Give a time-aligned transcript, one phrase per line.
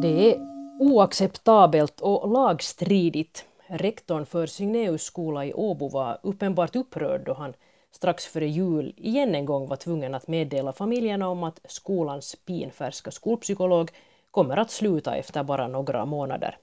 [0.00, 0.40] Det är
[0.78, 3.44] oacceptabelt och lagstridigt.
[3.66, 7.54] Rektorn för Signeus skola i Åbo var uppenbart upprörd då han
[7.90, 13.10] strax före jul igen en gång var tvungen att meddela familjerna om att skolans pinfärska
[13.10, 13.90] skolpsykolog
[14.30, 16.58] kommer att sluta efter bara några månader.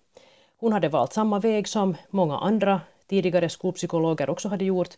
[0.59, 4.97] Hon hade valt samma väg som många andra tidigare skolpsykologer också hade gjort.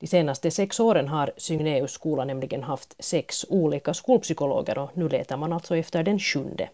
[0.00, 5.36] De senaste sex åren har Signeus skola nämligen haft sex olika skolpsykologer och nu letar
[5.36, 6.68] man alltså efter den sjunde.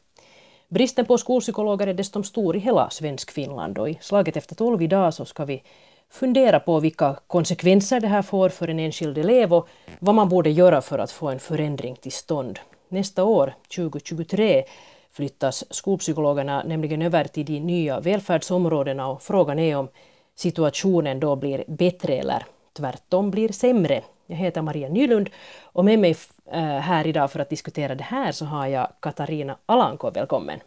[0.68, 4.82] Bristen på skolpsykologer är dessutom stor i hela svensk Finland och i slaget efter tolv
[4.82, 5.62] idag så ska vi
[6.10, 9.68] fundera på vilka konsekvenser det här får för en enskild elev och
[9.98, 12.58] vad man borde göra för att få en förändring till stånd.
[12.88, 14.64] Nästa år, 2023,
[15.12, 19.88] flyttas skolpsykologerna nämligen över till de nya välfärdsområdena och frågan är om
[20.34, 24.02] situationen då blir bättre eller tvärtom blir sämre.
[24.26, 25.30] Jag heter Maria Nylund
[25.62, 29.56] och med mig eh, här idag för att diskutera det här så har jag Katarina
[29.66, 30.10] Alanko.
[30.10, 30.60] Välkommen!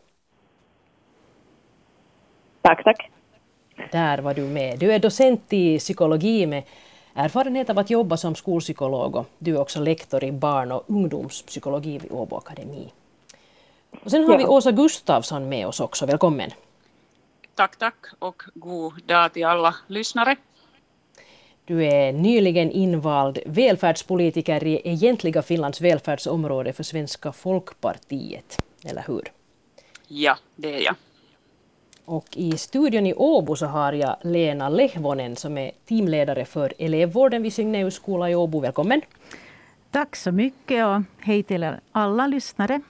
[2.61, 3.11] Tack, tack.
[3.91, 4.79] Där var du med.
[4.79, 6.63] Du är docent i psykologi med
[7.13, 11.97] erfarenhet av att jobba som skolpsykolog och du är också lektor i barn och ungdomspsykologi
[11.97, 12.91] vid Åbo Akademi.
[14.03, 14.37] Och sen har ja.
[14.37, 16.05] vi Åsa Gustavsson med oss också.
[16.05, 16.51] Välkommen!
[17.55, 20.35] Tack, tack och god dag till alla lyssnare.
[21.67, 29.31] Du är nyligen invald välfärdspolitiker i egentliga Finlands välfärdsområde för Svenska folkpartiet, eller hur?
[30.07, 30.95] Ja, det är jag.
[32.05, 37.43] Och i studion i Åbo så har jag Lena Lehvonen som är teamledare för elevvården
[37.43, 38.59] vid Signeus skola i Åbo.
[38.59, 39.01] Välkommen!
[39.91, 42.81] Tack så mycket och hej till alla lyssnare.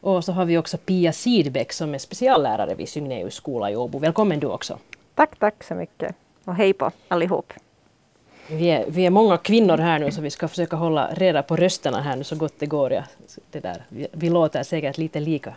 [0.00, 3.98] Och så har vi också Pia Sidbeck som är speciallärare vid Signeus skola i Åbo.
[3.98, 4.78] Välkommen du också!
[5.14, 7.52] Tack, tack så mycket och hej på allihop!
[8.50, 11.56] Vi är, vi är många kvinnor här nu så vi ska försöka hålla reda på
[11.56, 12.92] rösterna här nu så gott det går.
[12.92, 13.02] Ja,
[13.50, 15.54] det där, vi, vi låter säkert lite lika.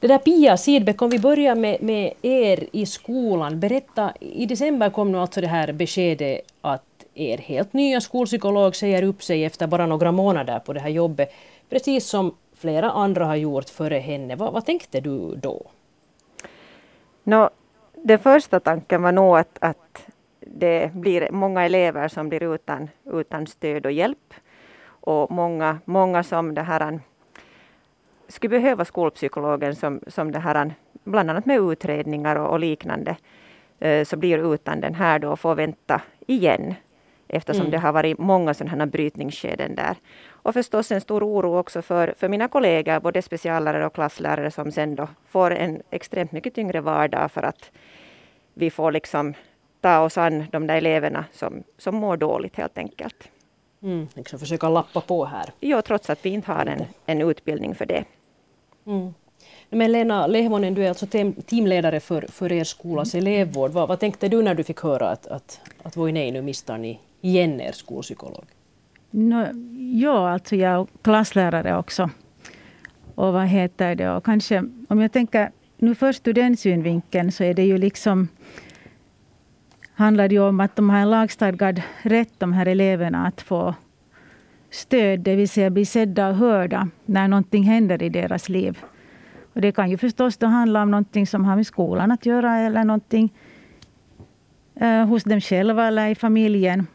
[0.00, 3.60] Det där Pia Sidbeck, om vi börjar med, med er i skolan.
[3.60, 6.82] Berätta, i december kom nu alltså det här beskedet att
[7.14, 11.32] er helt nya skolpsykolog säger upp sig efter bara några månader på det här jobbet.
[11.70, 14.36] Precis som flera andra har gjort före henne.
[14.36, 15.62] Vad, vad tänkte du då?
[17.24, 17.50] No,
[17.94, 20.06] den första tanken var nog att, att
[20.50, 24.34] det blir många elever som blir utan, utan stöd och hjälp.
[24.88, 27.00] Och många, många som det här
[28.28, 30.74] skulle behöva skolpsykologen som, som det här,
[31.04, 33.16] bland annat med utredningar och, och liknande,
[33.78, 36.74] eh, så blir utan den här då och får vänta igen
[37.28, 37.70] eftersom mm.
[37.70, 39.96] det har varit många sådana här brytningsskeden där.
[40.28, 44.72] Och förstås en stor oro också för, för mina kollegor, både speciallärare och klasslärare som
[44.72, 47.70] sen då får en extremt mycket tyngre vardag för att
[48.54, 49.34] vi får liksom
[49.80, 53.28] ta oss an de där eleverna som, som mår dåligt helt enkelt.
[53.82, 55.50] Mm, liksom försöka lappa på här.
[55.60, 58.04] Jo, trots att vi inte har en, en utbildning för det.
[58.86, 59.14] Mm.
[59.70, 61.06] Men Lena Lehmonen, du är alltså
[61.46, 63.26] teamledare för, för er skolas mm.
[63.26, 63.70] elevvård.
[63.70, 66.78] Vad, vad, tänkte du när du fick höra att, att, att voi nej, nu mistar
[66.78, 68.44] ni igen er skolpsykolog?
[69.10, 69.46] No,
[69.94, 72.10] ja, alltså jag är klasslärare också.
[73.14, 74.10] Och vad heter det?
[74.10, 78.28] Och kanske, om jag tänker nu först ur den synvinkeln så är det ju liksom
[79.96, 83.74] handlar det ju om att de har en lagstadgad rätt, de här eleverna, att få
[84.70, 88.78] stöd, det vill säga bli sedda och hörda när någonting händer i deras liv.
[89.52, 92.58] Och det kan ju förstås då handla om någonting som har med skolan att göra
[92.58, 93.32] eller någonting
[94.74, 96.86] eh, hos dem själva eller i familjen.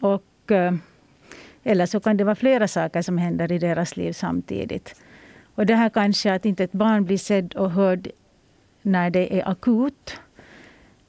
[0.00, 0.74] Och, eh,
[1.64, 4.94] eller så kan det vara flera saker som händer i deras liv samtidigt.
[5.54, 8.08] Och det här kanske att inte ett barn blir sedd och hörd
[8.82, 10.20] när det är akut.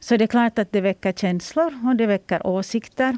[0.03, 3.17] Så det är klart att det väcker känslor och det väcker åsikter.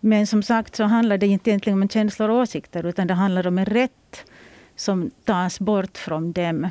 [0.00, 3.46] Men som sagt så handlar det inte egentligen om känslor och åsikter utan det handlar
[3.46, 4.24] om en rätt
[4.76, 6.68] som tas bort från dem.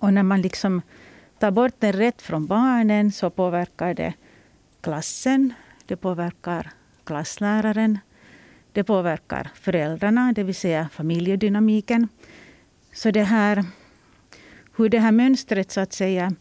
[0.00, 0.82] Och när man liksom
[1.38, 4.14] tar bort en rätt från barnen så påverkar det
[4.80, 5.54] klassen,
[5.86, 6.70] det påverkar
[7.04, 7.98] klassläraren,
[8.72, 12.08] det påverkar föräldrarna, det vill säga familjedynamiken.
[12.92, 13.64] Så det här,
[14.76, 16.34] hur det här mönstret så att säga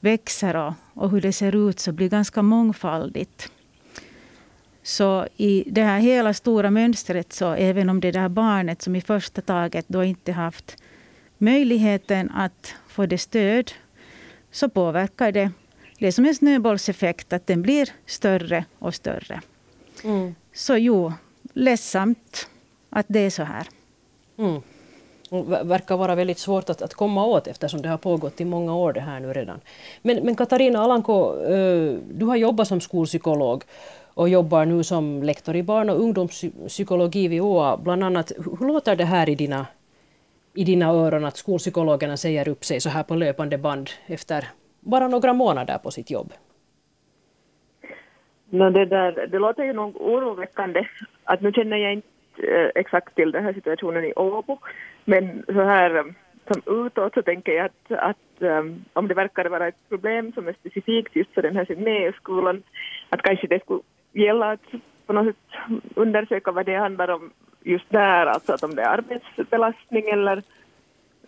[0.00, 3.52] växer och, och hur det ser ut så blir ganska mångfaldigt.
[4.82, 9.00] Så i det här hela stora mönstret, så även om det där barnet som i
[9.00, 10.76] första taget då inte haft
[11.38, 13.72] möjligheten att få det stöd,
[14.50, 15.50] så påverkar det.
[15.98, 19.40] Det är som en snöbollseffekt, att den blir större och större.
[20.04, 20.34] Mm.
[20.52, 21.12] Så jo,
[21.52, 22.48] ledsamt
[22.90, 23.66] att det är så här.
[24.38, 24.62] Mm.
[25.62, 28.92] Verkar vara väldigt svårt att, att komma åt eftersom det har pågått i många år
[28.92, 29.60] det här nu redan.
[30.02, 33.64] Men, men Katarina Alanko, eh, du har jobbat som skolpsykolog
[34.14, 37.76] och jobbar nu som lektor i barn och ungdomspsykologi vid OA.
[37.76, 39.66] Bland annat, hur låter det här i dina,
[40.54, 44.44] i dina öron att skolpsykologerna säger upp sig så här på löpande band efter
[44.80, 46.32] bara några månader på sitt jobb?
[48.50, 50.86] No, det, där, det låter ju nog oroväckande.
[51.24, 54.58] Att nu känner jag inte eh, exakt till den här situationen i Åbo,
[55.04, 56.04] men så här eh,
[56.52, 60.48] som utåt så tänker jag att, att um, om det verkar vara ett problem som
[60.48, 62.62] är specifikt just för den här Signéskolan,
[63.08, 63.80] att kanske det skulle
[64.12, 64.66] gälla att
[65.06, 65.60] på något sätt
[65.94, 67.30] undersöka vad det handlar om
[67.62, 70.42] just där, alltså att om det är arbetsbelastning eller,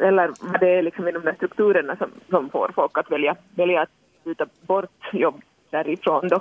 [0.00, 3.82] eller vad det är liksom inom de strukturerna som, som får folk att välja, välja
[3.82, 3.90] att
[4.24, 6.40] byta bort jobb därifrån då.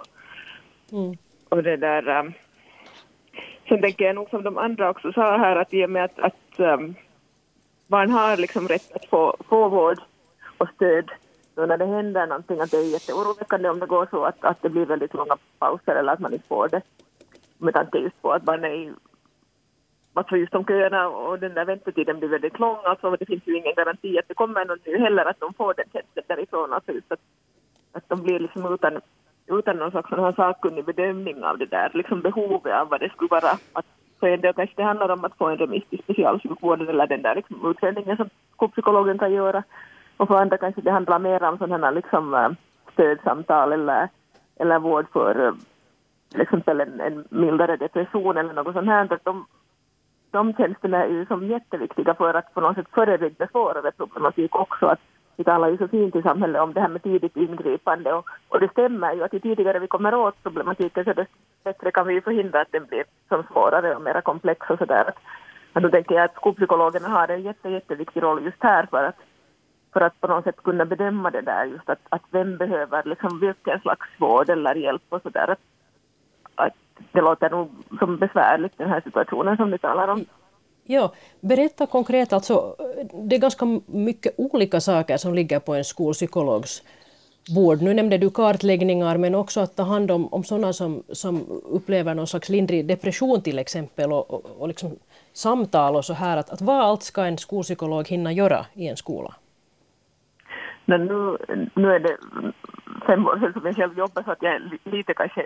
[0.91, 1.17] Mm.
[1.49, 2.33] Och det där, um,
[3.69, 6.19] sen tänker jag nog som de andra också sa här att i och med att,
[6.19, 6.95] att um,
[7.91, 9.99] barn har liksom rätt att få, få vård
[10.57, 11.11] och stöd
[11.55, 14.61] då när det händer någonting, att det är jätteoroväckande om det går så att, att
[14.61, 16.81] det blir väldigt långa pauser eller att man inte får det.
[17.57, 18.93] Med tanke just på att barn är
[20.13, 23.57] alltså just de köerna och den där väntetiden blir väldigt lång, alltså det finns ju
[23.57, 26.91] ingen garanti att det kommer någon nu heller att de får den tjänsten därifrån, alltså
[26.91, 27.19] just att,
[27.91, 29.01] att de blir liksom utan,
[29.47, 33.51] utan någon slags sakkunnig bedömning av det där, liksom behovet av vad det skulle vara
[33.73, 33.85] att
[34.21, 37.21] för en del kanske det handlar om att få en remiss till specialsjukvården eller den
[37.21, 39.63] där liksom utredningen som skolpsykologen kan göra.
[40.17, 42.49] Och för andra kanske det handlar mer om sådana liksom äh,
[42.93, 44.09] stödsamtal eller,
[44.59, 45.53] eller vård för äh,
[46.33, 49.19] liksom till exempel en, en mildare depression eller något sånt här.
[49.23, 49.45] De,
[50.31, 54.85] de tjänsterna är ju som jätteviktiga för att på något sätt förebygga svårare problematik också.
[54.85, 54.99] Att
[55.41, 58.59] vi talar ju så fint i samhället om det här med tidigt ingripande och, och
[58.59, 61.33] det stämmer ju att ju tidigare vi kommer åt problematiken så desto
[61.63, 65.13] bättre kan vi ju förhindra att den blir som svårare och mer komplex och sådär.
[65.73, 69.15] Men då tänker jag att skolpsykologerna har en jätte, jätteviktig roll just här för att,
[69.93, 73.39] för att på något sätt kunna bedöma det där just att, att vem behöver liksom
[73.39, 75.47] vilken slags vård eller hjälp och sådär.
[75.49, 75.59] Att,
[76.55, 76.77] att
[77.11, 80.25] det låter nog som besvärligt den här situationen som ni talar om.
[80.91, 82.75] Ja, berätta konkret, alltså,
[83.13, 86.83] det är ganska mycket olika saker som ligger på en skolpsykologs
[87.55, 87.81] bord.
[87.81, 92.15] Nu nämnde du kartläggningar, men också att ta hand om, om sådana som, som upplever
[92.15, 94.99] någon slags lindrig depression till exempel, och, och, och liksom
[95.33, 96.37] samtal och så här.
[96.37, 99.35] Att, att vad allt ska en skolpsykolog hinna göra i en skola?
[100.91, 101.37] Men nu,
[101.73, 102.17] nu är det
[103.07, 105.43] fem år sedan som jag själv jobbade så att jag är lite kanske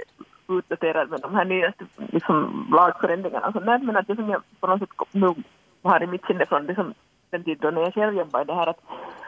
[0.48, 3.52] utdaterad med de här nyaste liksom, lagförändringarna.
[3.52, 5.34] Så nej, men att det som jag på något sätt nu
[5.84, 6.94] har i mitt sinne från det som,
[7.30, 8.82] den tid då när jag själv jobbade, det här att,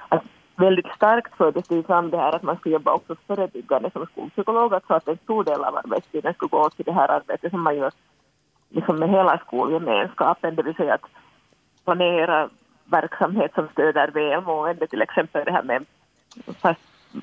[0.10, 0.24] att
[0.56, 4.74] väldigt starkt fördes det fram det här att man ska jobba också förebyggande som skolpsykolog,
[4.88, 7.78] så att en stor del av arbetstiden skulle gå till det här arbetet som man
[7.78, 7.92] gör
[8.70, 11.10] liksom med hela skolgemenskapen, det vill säga att
[11.86, 12.50] planera
[12.86, 15.86] verksamhet som stöder välmående, till exempel det här med
[16.62, 16.82] fast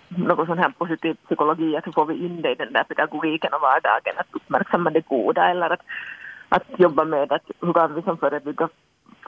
[0.09, 3.53] någon sån här positiv psykologi, att hur får vi in det i den där pedagogiken
[3.53, 5.81] och vardagen, att uppmärksamma det goda eller att,
[6.49, 8.69] att jobba med att hur kan vi som förebygga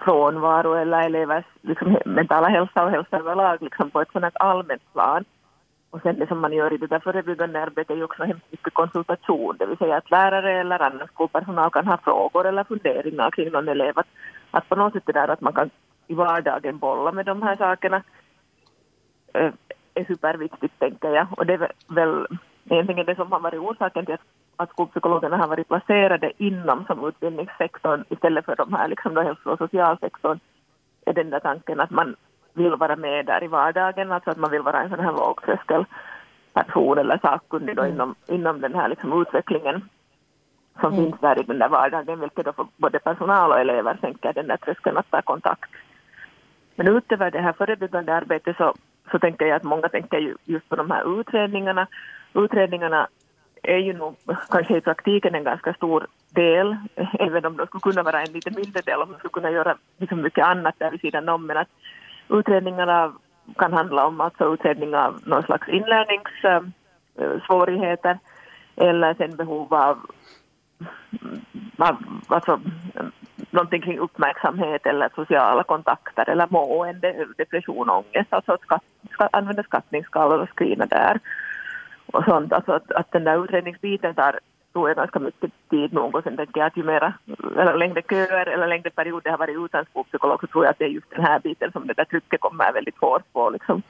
[0.04, 5.24] frånvaro eller elevers liksom, mentala hälsa och hälsa överlag liksom, på ett sådant allmänt plan.
[5.90, 8.52] Och sen det som man gör i det där förebyggande arbetet är ju också hemskt
[8.52, 13.30] mycket konsultation, det vill säga att lärare eller annan skolpersonal kan ha frågor eller funderingar
[13.30, 13.98] kring någon elev.
[13.98, 14.06] Att,
[14.50, 15.70] att på något sätt det där att man kan
[16.06, 18.02] i vardagen bolla med de här sakerna
[19.34, 19.52] eh,
[20.04, 21.26] superviktigt, tänker jag.
[21.30, 22.26] Och det är väl
[22.70, 24.20] egentligen det som har varit orsaken till att,
[24.56, 29.50] att skolpsykologerna har varit placerade inom som utbildningssektorn istället för de här liksom då hälso
[29.50, 30.38] och socialsektorn,
[31.06, 32.16] är den där tanken att man
[32.54, 36.98] vill vara med där i vardagen, alltså att man vill vara en sån här lågtröskelperson
[36.98, 37.92] eller sakkunnig mm.
[37.92, 39.88] inom, inom den här liksom utvecklingen
[40.80, 41.04] som mm.
[41.04, 44.46] finns där i den där vardagen, vilket då för både personal och elever sänker den
[44.46, 45.70] där tröskeln att ta kontakt.
[46.74, 48.74] Men utöver det här förebyggande arbetet så
[49.10, 51.86] så tänker jag att många tänker ju just på de här utredningarna.
[52.34, 53.08] Utredningarna
[53.62, 54.16] är ju nog
[54.50, 56.76] kanske i praktiken en ganska stor del,
[57.18, 59.76] även om de skulle kunna vara en lite mindre del om de skulle kunna göra
[59.98, 61.46] liksom mycket annat där vid sidan om.
[61.46, 61.68] Men att
[62.28, 63.12] utredningarna
[63.56, 68.18] kan handla om alltså utredning av någon slags inlärningssvårigheter eh,
[68.76, 69.98] eller sen behov av,
[71.78, 71.96] av
[72.26, 72.60] alltså,
[73.50, 78.78] någonting kring uppmärksamhet eller sociala kontakter eller mående, depression, ångest, alltså ska,
[79.12, 81.20] ska använda skattningsskalor och screena där
[82.06, 82.52] och sånt.
[82.52, 84.38] Alltså att, att den där utredningsbiten tar
[84.72, 87.14] tror jag ganska mycket tid nog och sen tänker jag att ju mera,
[87.58, 90.84] eller längre köer eller längre perioder har varit utan skolpsykolog så tror jag att det
[90.84, 93.82] är just den här biten som det där trycket kommer väldigt hårt på liksom.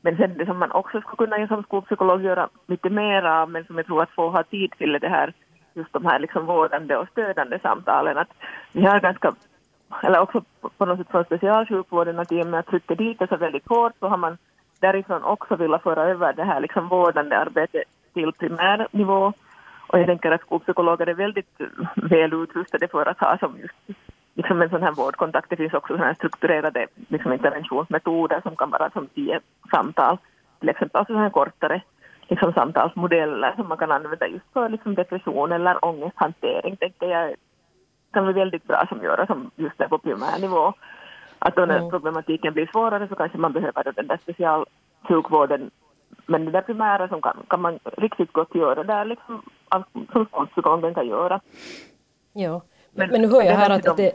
[0.00, 3.64] Men sen det som man också skulle kunna som skolpsykolog göra lite mer av men
[3.64, 5.32] som jag tror att få ha tid till det här
[5.80, 8.18] just de här liksom vårdande och stödande samtalen.
[8.18, 8.32] Att
[8.72, 9.34] vi har ganska,
[10.02, 10.42] eller också
[10.78, 13.68] på något sätt från specialsjukvården, att i och med att trycket dit är så väldigt
[13.68, 14.38] hårt så har man
[14.80, 17.84] därifrån också velat föra över det här liksom vårdande arbetet
[18.14, 19.32] till primärnivå.
[19.86, 21.60] Och jag tänker att skolpsykologer är väldigt
[21.94, 24.00] väl utrustade för att ha som just
[24.34, 25.50] liksom en sån här vårdkontakt.
[25.50, 30.18] Det finns också såna här strukturerade liksom interventionsmetoder som kan vara som tio samtal,
[30.58, 31.82] till exempel alltså så här kortare
[32.30, 37.34] liksom samtalsmodeller som man kan använda just för liksom depression eller ångesthantering, tänker jag
[38.12, 40.72] kan vara väldigt bra som göra som just det på primärnivå.
[41.38, 41.90] Att då när mm.
[41.90, 45.70] problematiken blir svårare så kanske man behöver den där specialsjukvården
[46.26, 49.42] men det där primära som kan, kan man riktigt gott göra där liksom,
[50.12, 51.40] som skolpsykologen kan göra.
[52.32, 54.12] Ja, men, men nu hör jag här att, att det,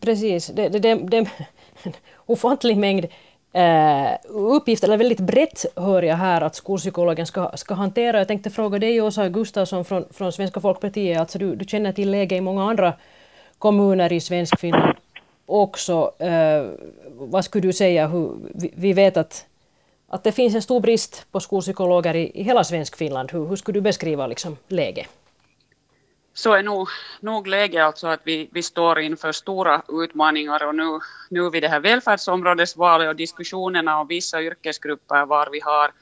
[0.00, 1.20] precis, det, det, det, det är
[1.82, 1.92] en
[2.26, 3.06] ofantlig mängd
[3.54, 8.18] eh, uppgifter, eller väldigt brett hör jag här att skolpsykologen ska, ska hantera.
[8.18, 12.10] Jag tänkte fråga dig Åsa Gustafsson från, från Svenska Folkpartiet, alltså du, du känner till
[12.10, 12.92] läget i många andra
[13.58, 14.96] kommuner i Svenskfinland
[15.46, 16.12] också.
[16.18, 16.66] Eh,
[17.12, 19.46] vad skulle du säga, hur, vi, vi vet att
[20.08, 23.32] att det finns en stor brist på skolpsykologer i, i hela Svenskfinland.
[23.32, 25.06] Hur, hur skulle du beskriva liksom läget?
[26.36, 26.88] Så är nog,
[27.20, 30.98] nog läget alltså att vi, vi står inför stora utmaningar och nu,
[31.30, 35.92] nu vid det här välfärdsområdesvalet och diskussionerna om vissa yrkesgrupper var vi har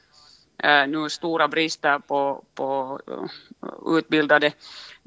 [0.63, 4.53] eh, nu stora brister på, på eh, utbildade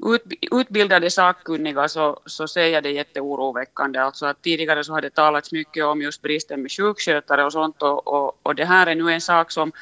[0.04, 3.98] ut, utbildade sakkunniga så, så ser jag det jätteoroväckande.
[3.98, 7.82] Alltså att tidigare så har det talats mycket om just bristen med sjukskötare och sånt
[7.82, 9.72] och, och, och det här är nu en sak som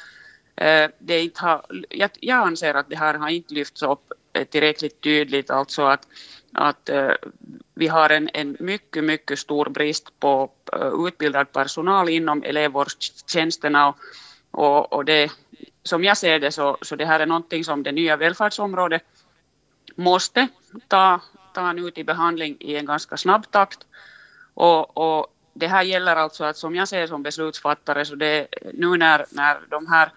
[0.55, 5.01] eh, det inte har, jag, jag anser att det här har inte lyfts upp tillräckligt
[5.01, 6.07] tydligt, alltså att,
[6.53, 7.11] att eh,
[7.73, 13.97] vi har en, en mycket, mycket stor brist på uh, utbildad personal inom elevvårdstjänsterna och,
[14.51, 15.31] och, och det,
[15.83, 19.03] som jag ser det så, så det här är någonting som det nya välfärdsområdet
[19.95, 20.47] måste
[20.87, 21.21] ta,
[21.53, 23.79] ta nu till behandling i en ganska snabb takt.
[24.53, 28.97] Och, och det här gäller alltså att som jag ser som beslutsfattare så det nu
[28.97, 30.11] när, när de här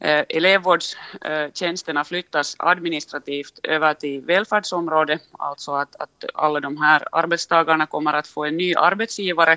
[0.00, 8.12] eh, elevvårdstjänsterna flyttas administrativt över till välfärdsområdet, alltså att, att alla de här arbetstagarna kommer
[8.12, 9.56] att få en ny arbetsgivare,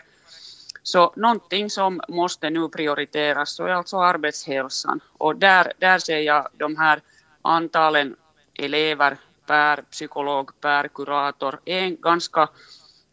[0.83, 4.99] så någonting som måste nu prioriteras så är alltså arbetshälsan.
[5.17, 7.01] Och där, där ser jag de här
[7.41, 8.15] antalen
[8.53, 12.49] elever per psykolog, per kurator är en ganska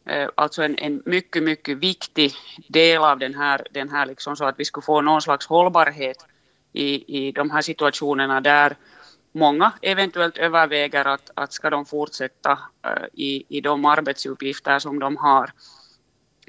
[0.06, 2.32] eh, alltså en, en mycket, mycket viktig
[2.68, 6.26] del av den här, den här liksom så att vi skulle få någon slags hållbarhet
[6.72, 8.76] i, i de här situationerna där
[9.32, 15.16] många eventuellt överväger att, att ska de fortsätta eh, i, i de arbetsuppgifter som de
[15.16, 15.52] har.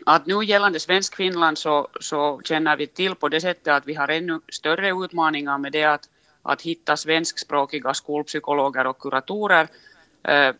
[0.05, 4.07] Att nu gällande Svensk-Finland så, så känner vi till på det sättet att vi har
[4.07, 6.09] ännu större utmaningar med det att
[6.41, 9.67] att hitta svenskspråkiga skolpsykologer och kuratorer.
[10.23, 10.53] Eh,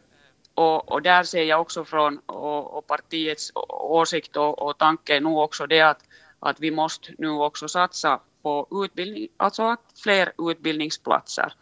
[0.54, 5.30] och, och, där ser jag också från och, och partiets åsikt och, och tanke nu
[5.30, 6.04] också det att,
[6.40, 11.54] att vi måste nu också satsa på utbildning, alltså att fler utbildningsplatser.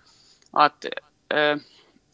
[0.52, 0.86] Att
[1.30, 1.58] eh,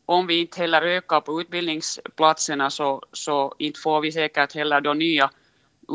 [0.05, 4.93] om vi inte heller ökar på utbildningsplatserna så, så inte får vi säkert heller då
[4.93, 5.29] nya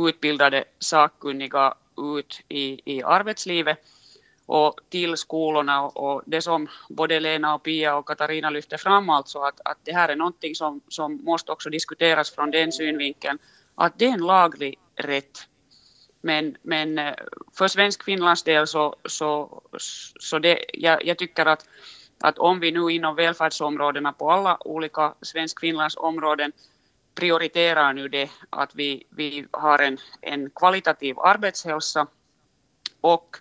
[0.08, 1.74] utbildade sakkunniga
[2.16, 3.78] ut i, i arbetslivet
[4.46, 9.38] och till skolorna och det som både Lena och Pia och Katarina lyfter fram alltså
[9.38, 13.38] att, att det här är någonting som, som måste också diskuteras från den synvinkeln
[13.74, 15.48] att det är en laglig rätt.
[16.20, 17.14] Men, men eh,
[17.58, 19.62] för svensk Finlands del så, så,
[20.20, 21.64] så det, jag, jag tycker att,
[22.20, 26.52] att om vi nu inom välfärdsområdena på alla olika svensk Finlands områden
[27.14, 32.06] prioriterar nu det att vi, vi har en, en kvalitativ arbetshälsa
[33.00, 33.36] och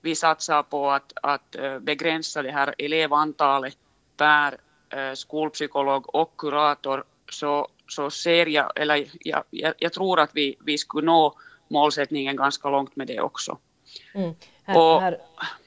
[0.00, 3.76] vi satsar på att, att eh, begränsa det här elevantalet
[4.16, 4.56] per
[4.90, 10.56] eh, skolpsykolog och kurator så, så ser jag, eller jag, jag, jag, tror att vi,
[10.64, 11.34] vi skulle nå
[11.70, 13.58] målsättningen ganska långt med det också.
[14.14, 14.34] Mm.
[14.62, 15.18] Här, och, här,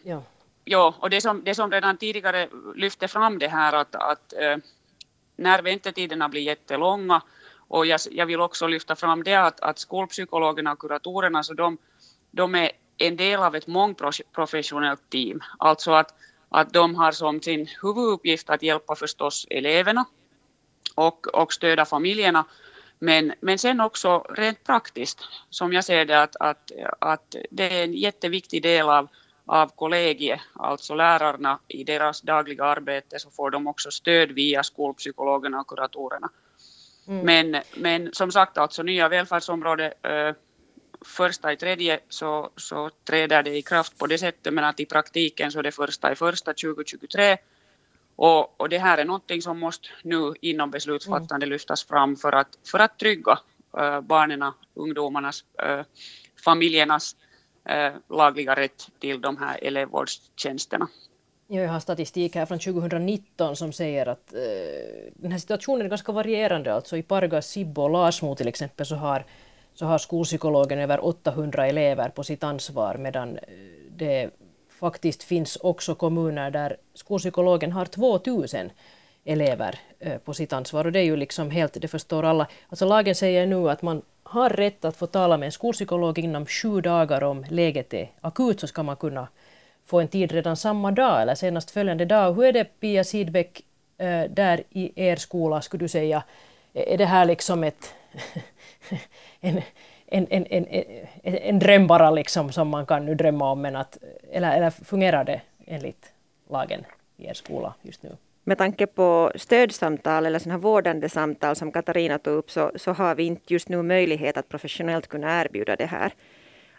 [0.03, 0.24] ja.
[0.65, 4.57] Ja, och det som, det som redan tidigare lyfte fram det här att, att äh,
[5.36, 7.22] när väntetiderna blir jättelånga
[7.67, 11.77] och jag, jag vill också lyfta fram det att, att skolpsykologerna och kuratorerna så de,
[12.31, 15.39] de är en del av ett mångprofessionellt team.
[15.57, 16.13] Alltså att,
[16.50, 20.05] att de har som sin huvuduppgift att hjälpa förstås eleverna
[20.95, 22.45] och, och stödja familjerna.
[23.03, 25.19] Men, men sen också rent praktiskt,
[25.50, 29.07] som jag ser det, att, att, att det är en jätteviktig del av,
[29.45, 35.60] av kollegiet, alltså lärarna i deras dagliga arbete, så får de också stöd via skolpsykologerna
[35.60, 36.29] och kuratorerna.
[37.07, 37.25] Mm.
[37.25, 39.93] Men, men som sagt, alltså nya välfärdsområdet
[41.05, 44.86] första i tredje så, så träder det i kraft på det sättet, men att i
[44.86, 47.38] praktiken så är det första i första 2023.
[48.15, 51.50] Och, och det här är någonting som måste nu inom beslutsfattande mm.
[51.50, 53.39] lyftas fram för att, för att trygga
[53.77, 55.86] äh, barnen, ungdomarnas, äh,
[56.46, 57.15] familjernas
[57.70, 60.88] äh, lagliga rätt till de här elevvårdstjänsterna.
[61.48, 64.39] Jag har statistik här från 2019 som säger att eh,
[65.13, 66.74] den här situationen är ganska varierande.
[66.74, 69.25] Alltså i Pargas, Sibbo och Lasmo till exempel så har,
[69.74, 73.43] så har skolpsykologen över 800 elever på sitt ansvar medan eh,
[73.89, 74.29] det
[74.84, 78.72] faktiskt finns också kommuner där skolpsykologen har 2000
[79.25, 82.48] elever eh, på sitt ansvar och det är ju liksom helt, det förstår alla.
[82.70, 86.46] Alltså lagen säger nu att man har rätt att få tala med en skolpsykolog inom
[86.46, 89.28] sju dagar om läget är akut så ska man kunna
[89.86, 92.34] få en tid redan samma dag eller senast följande dag.
[92.34, 93.62] Hur är det Pia Sidbeck
[93.98, 96.24] eh, där i er skola skulle du säga?
[96.74, 97.94] Är det här liksom ett
[99.42, 99.62] en,
[100.13, 100.65] en, en, en,
[101.24, 103.98] en dröm bara liksom som man kan nu drömma om men att,
[104.32, 106.13] eller, eller fungerar det enligt
[106.50, 106.86] lagen
[107.17, 108.17] i er skola just nu?
[108.43, 113.15] Med tanke på stödsamtal eller sådana vårdande samtal som Katarina tog upp så, så har
[113.15, 116.13] vi inte just nu möjlighet att professionellt kunna erbjuda det här.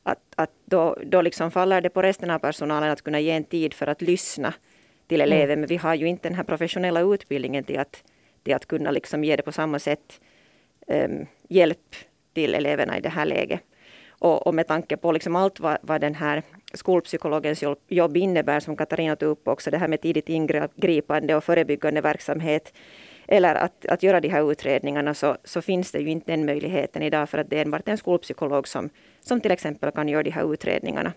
[0.03, 3.45] Att, att då, då liksom faller det på resten av personalen att kunna ge en
[3.45, 4.55] tid för att lyssna
[5.07, 5.51] till eleven.
[5.51, 5.61] Mm.
[5.61, 8.05] Men vi har ju inte den här professionella utbildningen till att,
[8.43, 10.21] till att kunna liksom ge det på samma sätt
[10.87, 11.97] um, hjälp
[12.35, 13.61] till eleverna i det här läget.
[14.09, 16.43] Och, och med tanke på liksom allt vad, vad den här
[16.75, 22.01] skolpsykologens jobb innebär, som Katarina tog upp också, det här med tidigt ingripande och förebyggande
[22.01, 22.73] verksamhet,
[23.29, 27.03] eller att, att göra de här utredningarna, så, så finns det ju inte den möjligheten
[27.03, 30.31] idag, för att det är enbart en skolpsykolog som, som till exempel kan göra de
[30.31, 31.13] här utredningarna.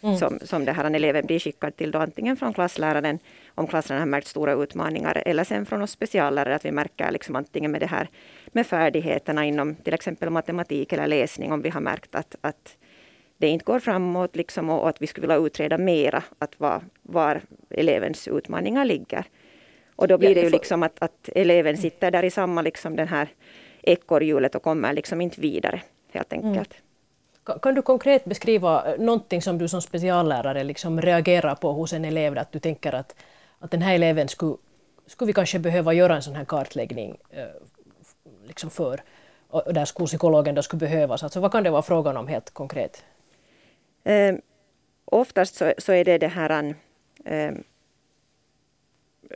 [0.00, 0.16] Mm.
[0.16, 3.18] Som, som det här eleven blir skickad till då antingen från klassläraren
[3.54, 7.36] om klasserna har märkt stora utmaningar eller sen från oss speciallärare att vi märker liksom
[7.36, 8.08] antingen med det här
[8.46, 12.76] med färdigheterna inom till exempel matematik eller läsning om vi har märkt att, att
[13.38, 17.40] det inte går framåt liksom och, att vi skulle vilja utreda mera att var, var
[17.70, 19.24] elevens utmaningar ligger.
[19.96, 23.08] Och då blir det ju liksom att, att eleven sitter där i samma liksom den
[23.08, 23.28] här
[23.82, 26.72] ekorrhjulet och kommer liksom inte vidare helt enkelt.
[26.72, 26.87] Mm.
[27.62, 32.04] Kan du konkret beskriva eh, någonting som du som speciallärare liksom reagerar på hos en
[32.04, 33.14] elev, att du tänker att,
[33.58, 34.56] att den här eleven skulle,
[35.06, 37.44] skulle vi kanske behöva göra en sån här kartläggning eh,
[38.46, 39.02] liksom för,
[39.48, 41.22] och där skolpsykologen då skulle behövas?
[41.22, 43.04] Alltså vad kan det vara frågan om helt konkret?
[44.04, 44.34] Eh,
[45.04, 46.74] oftast så, så, är det det här
[47.24, 47.52] eh,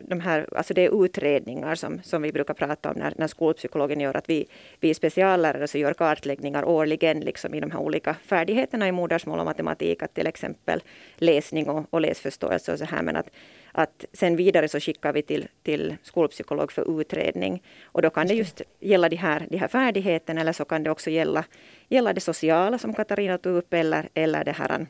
[0.01, 4.01] de här, alltså det är utredningar som, som vi brukar prata om när, när skolpsykologen
[4.01, 4.47] gör att vi,
[4.81, 9.45] vi speciallärare så gör kartläggningar årligen liksom i de här olika färdigheterna i modersmål och
[9.45, 10.83] matematik, att till exempel
[11.17, 13.03] läsning och, och läsförståelse och så här.
[13.03, 13.31] Men att,
[13.73, 17.63] att sen vidare så skickar vi till, till skolpsykolog för utredning.
[17.85, 20.91] Och då kan det just gälla de här, de här färdigheterna eller så kan det
[20.91, 21.45] också gälla,
[21.89, 24.87] gälla det sociala som Katarina tog upp eller, eller det här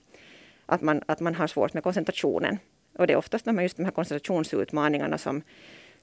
[0.66, 2.58] att man, att man har svårt med koncentrationen.
[2.98, 5.42] Och det är oftast de här, just de här koncentrationsutmaningarna som,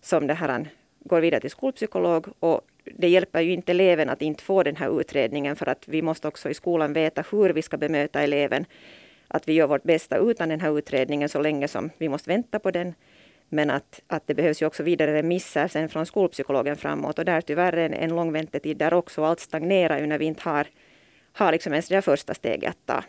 [0.01, 0.65] som det här
[0.99, 2.27] går vidare till skolpsykolog.
[2.39, 6.01] Och det hjälper ju inte eleven att inte få den här utredningen för att vi
[6.01, 8.65] måste också i skolan veta hur vi ska bemöta eleven.
[9.27, 12.59] Att vi gör vårt bästa utan den här utredningen så länge som vi måste vänta
[12.59, 12.93] på den.
[13.49, 17.41] Men att, att det behövs ju också vidare remisser sen från skolpsykologen framåt och där
[17.41, 19.23] tyvärr är en, en lång väntetid där också.
[19.23, 20.67] Allt stagnerar ju när vi inte har,
[21.33, 23.03] har liksom ens det första steget att ta.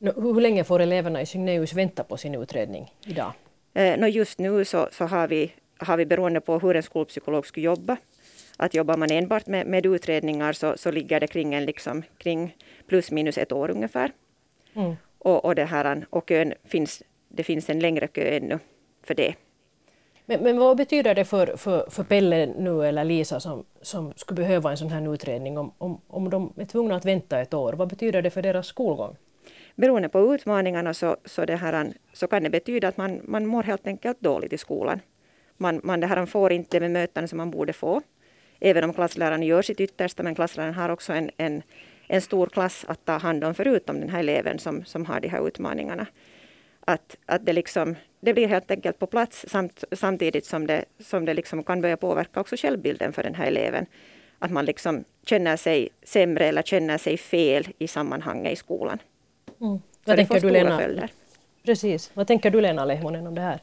[0.00, 3.32] Hur länge får eleverna i Signeus vänta på sin utredning idag?
[3.74, 7.66] Eh, just nu så, så har, vi, har vi beroende på hur en skolpsykolog skulle
[7.66, 7.96] jobba.
[8.56, 12.56] Att jobbar man enbart med, med utredningar så, så ligger det kring, en liksom, kring
[12.86, 14.12] plus minus ett år ungefär.
[14.74, 14.96] Mm.
[15.18, 18.58] Och, och, det här, och kön finns, det finns en längre kö ännu
[19.02, 19.34] för det.
[20.26, 24.36] Men, men vad betyder det för, för, för Pelle nu eller Lisa som, som skulle
[24.36, 27.72] behöva en sån här utredning om, om, om de är tvungna att vänta ett år?
[27.72, 29.16] Vad betyder det för deras skolgång?
[29.76, 33.62] Beroende på utmaningarna så, så, det här, så kan det betyda att man, man mår
[33.62, 35.00] helt enkelt dåligt i skolan.
[35.56, 38.02] Man, man det här, får inte det bemötande som man borde få.
[38.60, 41.62] Även om klassläraren gör sitt yttersta, men klassläraren har också en, en,
[42.06, 45.28] en stor klass att ta hand om förutom den här eleven som, som har de
[45.28, 46.06] här utmaningarna.
[46.80, 51.24] Att, att det, liksom, det blir helt enkelt på plats samt, samtidigt som det, som
[51.24, 53.86] det liksom kan börja påverka också självbilden för den här eleven.
[54.38, 58.98] Att man liksom känner sig sämre eller känner sig fel i sammanhanget i skolan.
[59.60, 59.80] Mm.
[60.04, 60.78] Vad det tänker du Lena?
[60.78, 61.10] Följder.
[61.62, 62.10] Precis.
[62.14, 63.60] Vad tänker du Lena Lehmonen om det här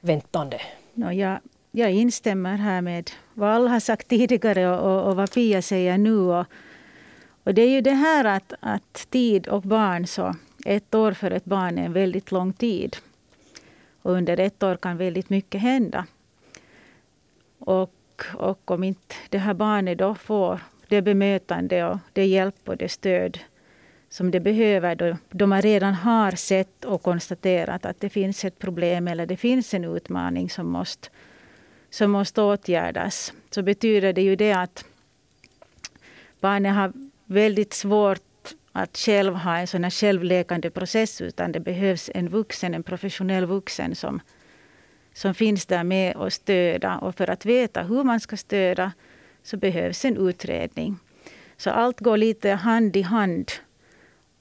[0.00, 0.60] väntande?
[0.94, 1.38] No, jag,
[1.70, 5.98] jag instämmer här med vad alla har sagt tidigare och, och, och vad Pia säger
[5.98, 6.16] nu.
[6.16, 6.46] Och,
[7.44, 10.34] och det är ju det här att, att tid och barn, så
[10.66, 12.96] ett år för ett barn är en väldigt lång tid.
[14.02, 16.06] Och under ett år kan väldigt mycket hända.
[17.58, 22.76] Och, och om inte det här barnet då får det bemötande och det hjälp och
[22.76, 23.38] det stöd
[24.10, 29.08] som de behöver då, de redan har sett och konstaterat att det finns ett problem
[29.08, 31.08] eller det finns en utmaning som måste,
[31.90, 33.32] som måste åtgärdas.
[33.50, 34.84] Så betyder det ju det att
[36.40, 36.92] barnet har
[37.24, 38.20] väldigt svårt
[38.72, 43.46] att själv ha en sån här självläkande process utan det behövs en vuxen, en professionell
[43.46, 44.20] vuxen som,
[45.14, 46.98] som finns där med och stöda.
[46.98, 48.92] Och för att veta hur man ska stöda
[49.42, 50.96] så behövs en utredning.
[51.56, 53.50] Så allt går lite hand i hand.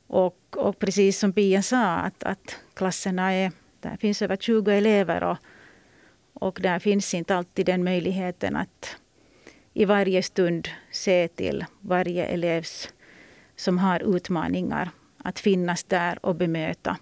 [0.09, 5.23] Och, och precis som Pia sa, att, att klasserna är, där finns över 20 elever
[5.23, 5.37] och,
[6.33, 8.97] och där finns inte alltid den möjligheten att
[9.73, 12.89] i varje stund se till varje elevs
[13.55, 16.97] som har utmaningar att finnas där och bemöta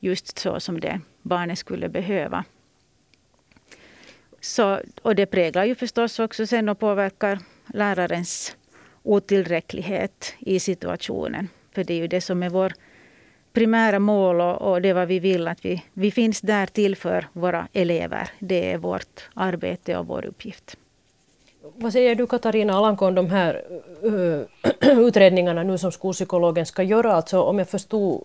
[0.00, 2.44] just så som det barnet skulle behöva.
[4.40, 8.56] Så, och det präglar ju förstås också sen och påverkar lärarens
[9.02, 11.48] otillräcklighet i situationen.
[11.74, 12.72] För det är ju det som är vår
[13.52, 16.96] primära mål och, och det är vad vi vill att vi, vi finns där till
[16.96, 18.30] för våra elever.
[18.38, 20.76] Det är vårt arbete och vår uppgift.
[21.74, 23.62] Vad säger du Katarina Alanko om de här
[24.80, 27.12] utredningarna nu som skolpsykologen ska göra?
[27.12, 28.24] Alltså, om jag förstod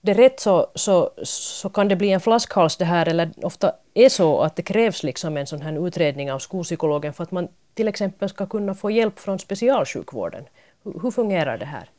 [0.00, 4.08] det rätt så, så, så kan det bli en flaskhals det här, eller ofta är
[4.08, 7.88] så att det krävs liksom en sån här utredning av skolpsykologen för att man till
[7.88, 10.44] exempel ska kunna få hjälp från specialsjukvården.
[10.84, 11.90] Hur, hur fungerar det här?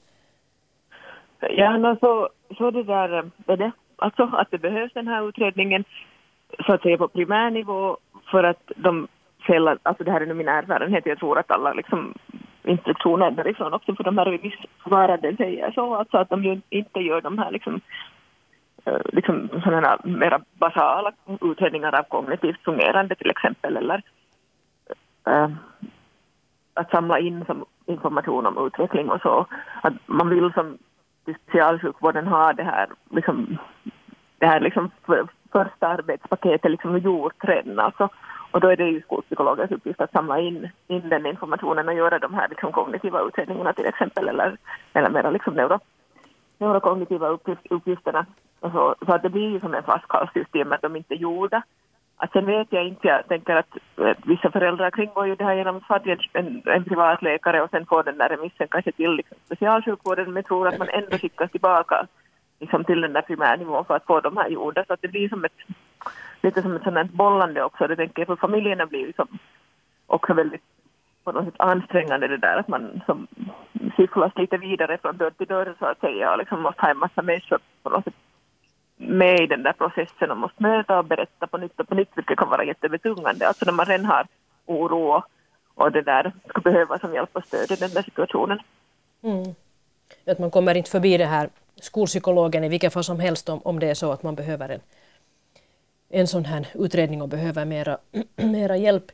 [1.39, 3.09] Ja, no, så, så det där
[3.47, 3.71] är det.
[3.95, 5.83] Alltså att det behövs den här utredningen
[6.65, 7.97] så att säga på primärnivå
[8.31, 9.07] för att de
[9.47, 12.13] sällan, alltså det här är nu min erfarenhet, jag tror att alla liksom
[12.63, 17.21] instruktioner därifrån också för de här remissvarande säger så, alltså att de ju inte gör
[17.21, 17.81] de här liksom,
[18.85, 24.01] eh, liksom sådana mera basala utredningar av kognitivt fungerande till exempel eller
[25.27, 25.49] äh,
[26.73, 29.45] att samla in som information om utveckling och så.
[29.81, 30.77] Att man vill som
[31.43, 33.57] specialsjukvården har det här liksom
[34.37, 38.09] det här liksom för, första arbetspaketet liksom gjort redan alltså
[38.51, 42.19] och då är det ju skolpsykologens uppgift att samla in, in den informationen och göra
[42.19, 44.57] de här liksom kognitiva utredningarna till exempel eller,
[44.93, 45.79] eller mera liksom neuro,
[46.57, 48.25] neurokognitiva uppgift, uppgifterna.
[48.59, 50.81] Och så, så att det blir ju som en flaskhals just i och med att
[50.81, 51.61] de inte är gjorda.
[52.21, 53.77] Att sen vet jag inte, jag tänker att,
[54.23, 55.99] vissa föräldrar kringgår ju det här genom att få
[56.33, 60.45] en, en privatläkare och sen får den där remissen kanske till liksom specialsjukvården men jag
[60.45, 62.07] tror att man ändå skickas tillbaka
[62.59, 65.29] liksom till den där primärnivån för att få de här gjorda så att det blir
[65.29, 65.57] som ett
[66.41, 67.87] lite som ett sådant bollande också.
[67.87, 69.27] Det tänker jag för familjerna blir liksom
[70.07, 70.63] också väldigt
[71.23, 73.27] på något sätt ansträngande det där att man som
[73.97, 76.97] cyklas lite vidare från dörr till dörr så att säga och liksom måste ha en
[76.97, 78.13] massa människor på något sätt
[79.01, 82.09] med i den där processen och måste möta och berätta på nytt och på nytt
[82.15, 83.47] vilket kan vara jättebetungande.
[83.47, 84.27] Alltså när man redan har
[84.65, 85.23] oro
[85.75, 88.59] och det där ska behöva som hjälp och stöd i den där situationen.
[89.23, 89.55] Mm.
[90.27, 93.79] Att man kommer inte förbi det här skolpsykologen i vilket fall som helst om, om
[93.79, 94.81] det är så att man behöver en
[96.09, 97.97] en sån här utredning och behöver mera,
[98.35, 99.11] mera hjälp.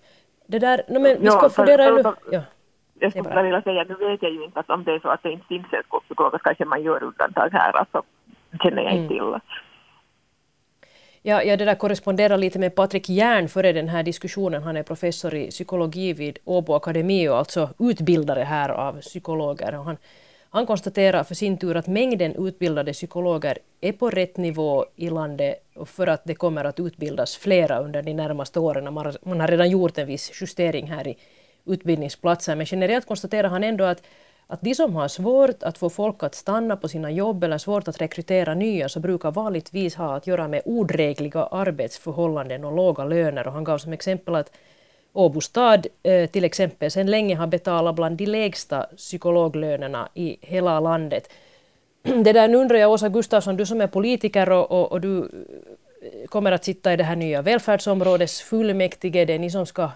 [0.47, 2.13] Det där, no, men vi ska ja, fundera.
[2.31, 2.41] Ja.
[2.99, 5.23] Jag skulle vilja säga, nu vet jag ju inte att om det är så att
[5.23, 8.03] det inte finns en skolpsykolog kanske man gör undantag här, alltså
[8.63, 9.39] känner jag inte mm.
[11.27, 14.63] Ja, jag det där korresponderar lite med Patrik Järn före den här diskussionen.
[14.63, 19.79] Han är professor i psykologi vid Åbo Akademi och alltså utbildare här av psykologer.
[19.79, 19.97] Och han,
[20.49, 25.55] han konstaterar för sin tur att mängden utbildade psykologer är på rätt nivå i landet
[25.85, 28.93] för att det kommer att utbildas flera under de närmaste åren.
[29.23, 31.17] Man har redan gjort en viss justering här i
[31.65, 34.01] utbildningsplatser, men generellt konstaterar han ändå att
[34.47, 37.87] att de som har svårt att få folk att stanna på sina jobb eller svårt
[37.87, 43.47] att rekrytera nya så brukar vanligtvis ha att göra med odrägliga arbetsförhållanden och låga löner.
[43.47, 44.51] Och han gav som exempel att
[45.13, 50.79] Åbo stad eh, till exempel sedan länge har betalat bland de lägsta psykologlönerna i hela
[50.79, 51.29] landet.
[52.03, 55.19] Det där, nu undrar jag, Åsa Gustafsson, du som är politiker och, och, och, du
[55.21, 59.89] eh, kommer att sitta i det här nya välfärdsområdets fullmäktige, det är ni som ska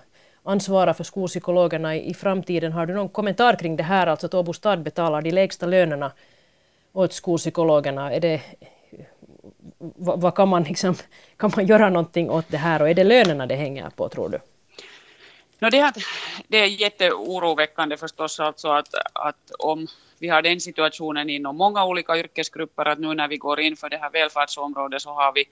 [0.44, 2.72] ansvara för skolpsykologerna i, i framtiden.
[2.72, 6.12] Har du någon kommentar kring det här, alltså att Åbo stad betalar de lägsta lönerna
[6.94, 8.14] åt skolpsykologerna?
[8.14, 8.42] Är det,
[9.78, 10.96] vad, vad, kan, man liksom,
[11.38, 14.30] kan man göra någonting åt det här och är det lönerna det hänger på, tror
[14.30, 14.40] du?
[15.62, 15.94] No det,
[16.48, 19.88] det är jätteoroväckande förstås alltså att, att om
[20.20, 23.90] vi har den situationen inom många olika yrkesgrupper att nu när vi går in för
[23.90, 25.46] det här välfärdsområdet så har vi,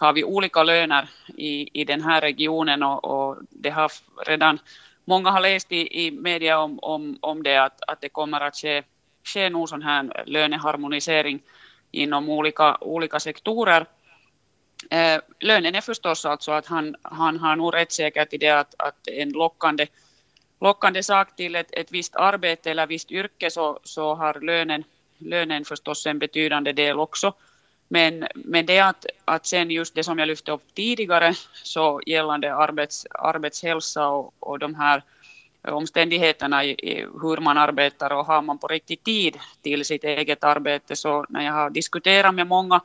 [0.00, 3.92] har vi olika löner i, i den här regionen och, och det har
[4.26, 4.58] redan
[5.04, 8.56] många har läst i, i media om, om, om det att, att det kommer att
[8.56, 8.82] ske,
[9.24, 11.42] ske någon sån här löneharmonisering
[11.90, 13.86] inom olika, olika sektorer.
[14.90, 18.74] Eh, lönen är förstås alltså att han, han har nog rätt säkert i det att,
[18.78, 19.86] att en lockande,
[20.60, 24.84] lockande sak till ett, ett visst arbete eller visst yrke så, så har lönen,
[25.18, 27.34] lönen förstås en betydande del också.
[27.94, 32.54] Men, men det att, att sen just det som jag lyfte upp tidigare så gällande
[32.54, 35.02] arbets, arbetshälsa och, och de här
[35.68, 40.44] omständigheterna i, i hur man arbetar och har man på riktigt tid till sitt eget
[40.44, 40.96] arbete.
[40.96, 42.80] Så när jag har diskuterat med många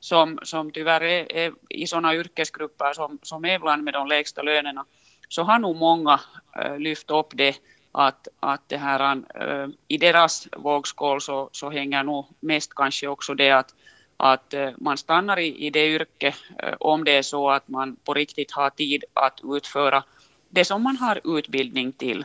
[0.00, 4.42] som, som tyvärr är, är i sådana yrkesgrupper som, som är bland med de lägsta
[4.42, 4.84] lönerna,
[5.28, 6.20] så har nog många
[6.56, 7.56] äh, lyft upp det
[7.92, 13.34] att, att det här, äh, i deras vågskål så, så hänger nog mest kanske också
[13.34, 13.74] det att,
[14.20, 17.96] att eh, man stannar i, i det yrke eh, om det är så att man
[17.96, 20.04] på riktigt har tid att utföra
[20.48, 22.24] det som man har utbildning till.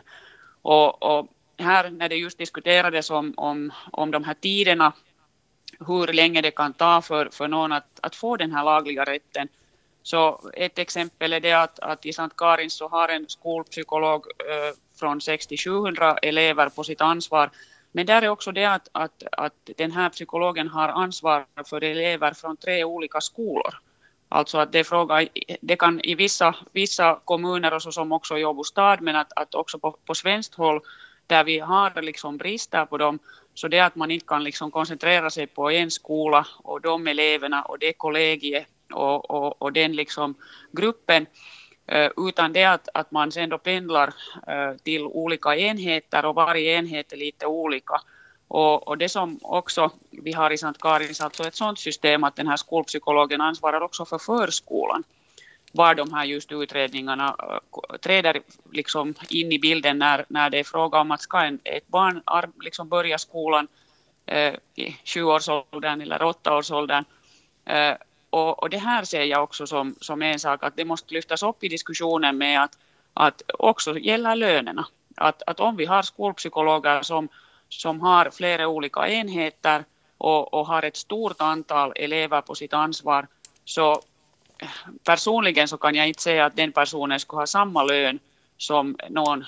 [0.62, 1.28] Och, och
[1.58, 4.92] här när det just diskuterades om, om, om de här tiderna,
[5.86, 9.48] hur länge det kan ta för, för någon att, att få den här lagliga rätten.
[10.02, 14.76] Så ett exempel är det att, att i Sankt Karins så har en skolpsykolog eh,
[15.00, 17.50] från 60-700 elever på sitt ansvar.
[17.96, 22.32] Men där är också det att, att, att den här psykologen har ansvar för elever
[22.32, 23.74] från tre olika skolor.
[24.28, 25.28] Alltså att det, är fråga,
[25.60, 29.32] det kan i vissa, vissa kommuner och så som också i Åbo stad, men att,
[29.36, 30.80] att också på, på svenskt håll
[31.26, 33.18] där vi har liksom brister på dem,
[33.54, 37.62] så det att man inte kan liksom koncentrera sig på en skola och de eleverna
[37.62, 40.34] och det kollegiet och, och, och den liksom
[40.72, 41.26] gruppen,
[42.28, 44.14] utan det att, att man sen då pendlar
[44.46, 48.00] eh, till olika enheter och varje enhet är lite olika.
[48.48, 52.36] Och, och, det som också vi har i Sankt Karins, alltså ett sådant system att
[52.36, 55.04] den här skolpsykologen ansvarar också för förskolan.
[55.72, 57.36] Var de här just utredningarna
[58.00, 58.40] träder
[58.72, 62.22] liksom in i bilden när, när det är fråga om att ska en, ett barn
[62.60, 63.68] liksom börja skolan
[64.32, 67.04] uh, i sjuårsåldern eller åttaårsåldern.
[67.70, 67.96] Uh,
[68.30, 71.42] och, och det här ser jag också som, som en sak att det måste lyftas
[71.42, 72.78] upp i diskussionen med att,
[73.14, 74.86] att också gälla lönerna.
[75.16, 77.28] Att, att om vi har skolpsykologer som
[77.68, 79.84] som har flera olika enheter
[80.18, 83.26] och, och har ett stort antal elever på sitt ansvar,
[83.64, 84.02] så
[85.04, 88.18] personligen så kan jag inte säga att den personen skulle ha samma lön
[88.58, 89.44] som någon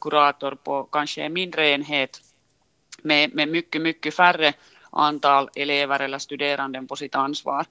[0.00, 2.22] kurator på kanske en mindre enhet
[3.02, 4.52] med, med mycket, mycket färre
[4.90, 7.66] antal elever eller studerande på sitt ansvar.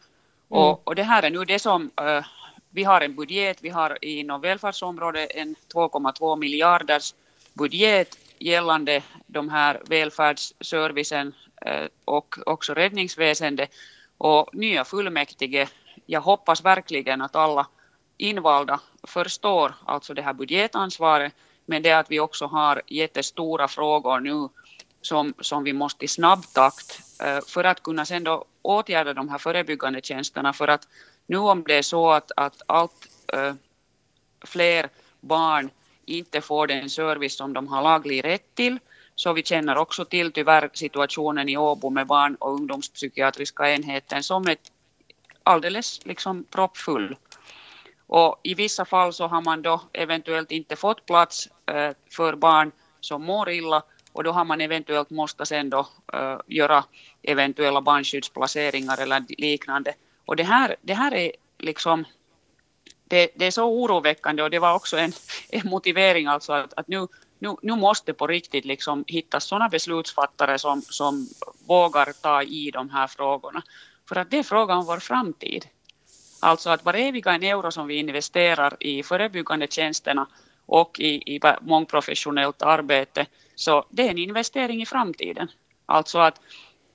[0.56, 0.68] Mm.
[0.68, 2.26] Och, och det här är nu det som uh,
[2.70, 7.14] vi har en budget, vi har inom välfärdsområdet en 2,2 miljarders
[7.54, 11.34] budget gällande de här välfärdsservicen
[11.66, 13.70] eh, och också räddningsväsendet
[14.18, 15.68] och nya fullmäktige.
[16.06, 17.68] Jag hoppas verkligen att alla
[18.18, 21.34] invalda förstår alltså det här budgetansvaret,
[21.66, 24.50] men det att vi också har jättestora frågor nu
[25.02, 29.30] som, som vi måste i snabb takt Eh, för att kunna sen då åtgärda de
[29.30, 30.54] här förebyggande tjänsterna.
[30.54, 30.88] För att
[31.28, 33.54] nu om det är så att, att allt äh,
[34.46, 34.90] fler
[35.22, 35.70] barn
[36.06, 38.80] inte får den service som de har laglig rätt till.
[39.16, 44.48] Så vi känner också till tyvärr situationen i Åbo med barn och ungdomspsykiatriska enheten som
[44.48, 44.58] är
[45.44, 47.18] alldeles liksom proppfull.
[48.08, 52.72] Och i vissa fall så har man då eventuellt inte fått plats eh, för barn
[53.00, 53.84] som mår illa
[54.16, 55.80] och då har man eventuellt måste sen då
[56.16, 56.84] uh, göra
[57.24, 59.94] eventuella barnskyddsplaceringar eller liknande.
[60.26, 62.06] Och det här, det här är liksom
[63.08, 65.12] det, det, är så oroväckande och det var också en,
[65.50, 67.08] en motivering alltså att, att nu,
[67.40, 71.28] nu, nu måste på riktigt liksom hittas sådana beslutsfattare som, som
[71.68, 73.64] vågar ta i de här frågorna.
[74.10, 75.66] För att det är frågan om vår framtid.
[76.40, 80.28] Alltså att vareviga en euro som vi investerar i förebyggande tjänsterna
[80.66, 83.26] och i, i mångprofessionellt arbete,
[83.56, 85.48] så det är en investering i framtiden.
[85.86, 86.42] Alltså att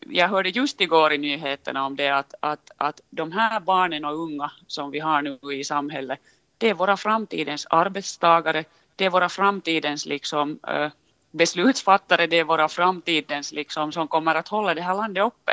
[0.00, 4.22] jag hörde just igår i nyheterna om det att, att, att de här barnen och
[4.22, 6.20] unga som vi har nu i samhället,
[6.58, 8.64] det är våra framtidens arbetstagare,
[8.96, 10.90] det är våra framtidens liksom, äh,
[11.30, 15.52] beslutsfattare, det är våra framtidens liksom, som kommer att hålla det här landet uppe.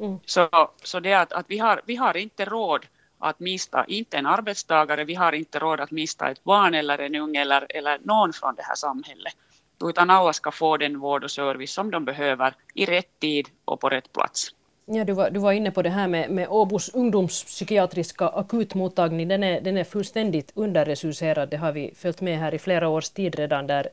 [0.00, 0.18] Mm.
[0.26, 2.86] Så, så det att, att vi, har, vi har inte råd
[3.18, 7.14] att mista, inte en arbetstagare, vi har inte råd att mista ett barn eller en
[7.14, 9.34] ung eller, eller någon från det här samhället
[9.84, 13.80] utan alla ska få den vård och service som de behöver i rätt tid och
[13.80, 14.50] på rätt plats.
[14.88, 19.28] Ja, du, var, du var inne på det här med, med Åbos ungdomspsykiatriska akutmottagning.
[19.28, 21.48] Den är, den är fullständigt underresurserad.
[21.48, 23.66] Det har vi följt med här i flera års tid redan.
[23.66, 23.88] där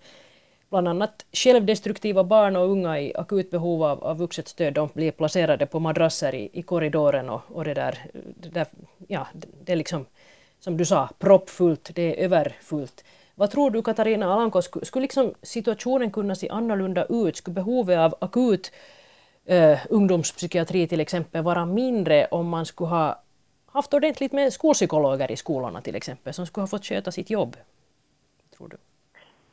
[0.70, 5.12] Bland annat självdestruktiva barn och unga i akut behov av, av vuxet stöd de blir
[5.12, 7.30] placerade på madrasser i, i korridoren.
[7.30, 8.68] Och, och det, där, det, där,
[9.08, 9.28] ja,
[9.62, 10.06] det är liksom,
[10.60, 13.04] som du sa, proppfullt, det är överfullt.
[13.44, 17.36] Vad tror du Katarina Alanko, skulle, skulle liksom situationen kunna se annorlunda ut?
[17.36, 18.72] Skulle behovet av akut
[19.46, 23.20] eh, ungdomspsykiatri till exempel vara mindre om man skulle ha
[23.74, 27.56] haft ordentligt med skolpsykologer i skolorna till exempel, som skulle ha fått sköta sitt jobb?
[28.58, 28.78] Tror du?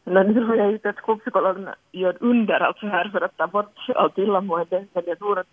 [0.04, 3.74] Nu tror jag inte att skolpsykologerna gör under allt så här för att ta bort
[3.94, 5.46] allt illamående, men jag tror att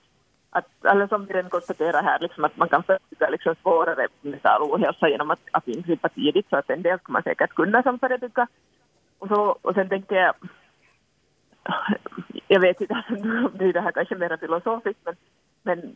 [0.58, 4.62] att, eller som vi redan konstaterar här, liksom att man kan förebygga liksom svårare mental
[4.62, 8.00] ohälsa genom att, att ingripa tidigt, så att en del ska man säkert kunna som
[8.00, 8.48] förebygga.
[9.20, 10.34] Och, så, och sen tänker jag,
[12.48, 15.16] jag vet inte, alltså, nu blir det här kanske mer filosofiskt, men,
[15.64, 15.96] men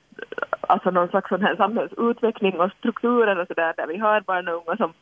[0.62, 4.64] alltså någon slags sån här samhällsutveckling och strukturer och sådär där vi har barn och
[4.68, 4.94] unga som,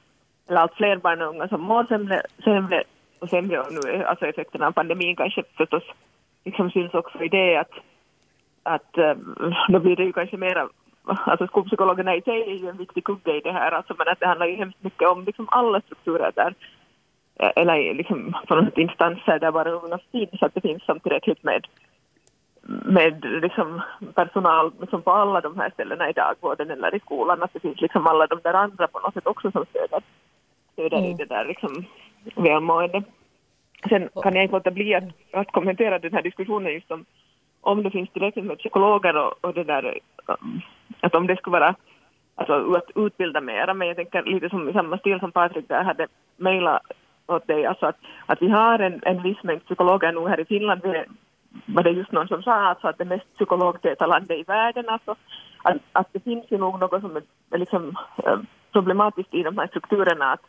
[0.47, 2.83] eller allt fler barn och unga som mår sämre, sämre
[3.19, 5.83] och sämre och nu alltså effekterna av pandemin kanske förstås
[6.45, 7.71] liksom syns också i det att,
[8.63, 8.93] att
[9.67, 10.69] då blir det ju kanske mera
[11.09, 14.19] alltså skolpsykologerna i sig är ju en viktig kugge i det här, alltså, men att
[14.19, 16.53] det handlar ju hemskt mycket om liksom alla strukturer där,
[17.55, 21.67] eller liksom på något instanser där bara unga finns, att det finns som tillräckligt med,
[22.85, 23.81] med liksom
[24.15, 27.81] personal liksom på alla de här ställena i dagvården eller i skolan, att det finns
[27.81, 30.01] liksom alla de där andra på något sätt också som stöder,
[30.73, 31.09] stöder mm.
[31.09, 31.85] i det där liksom
[32.35, 33.03] välmående.
[33.89, 37.05] Sen kan jag inte låta bli att, att kommentera den här diskussionen just om
[37.61, 40.61] om det finns tillräckligt med psykologer och, och det där, um,
[41.01, 41.75] att om det skulle vara
[42.35, 45.83] alltså att utbilda mera, men jag tänker lite som i samma stil som Patrik där
[45.83, 46.81] hade mejlat
[47.27, 50.45] åt dig, alltså att, att vi har en, en viss mängd psykologer nu här i
[50.45, 51.03] Finland, vi,
[51.65, 55.15] var det just någon som sa alltså att det mest psykologtäta landet i världen, alltså.
[55.63, 57.15] Att, att det finns ju nog något som
[57.51, 60.41] är liksom, um, problematiskt i de här strukturerna, att,